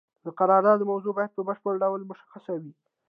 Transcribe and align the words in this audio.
د 0.25 0.27
قرارداد 0.39 0.79
موضوع 0.91 1.13
باید 1.17 1.31
په 1.35 1.41
بشپړ 1.47 1.73
ډول 1.83 2.01
مشخصه 2.11 2.53
وي. 2.61 2.73